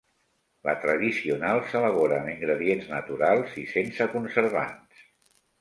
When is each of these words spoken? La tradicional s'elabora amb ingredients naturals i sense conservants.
La 0.67 0.73
tradicional 0.85 1.61
s'elabora 1.73 2.17
amb 2.21 2.33
ingredients 2.33 2.89
naturals 2.97 3.55
i 3.65 3.67
sense 3.75 4.09
conservants. 4.19 5.09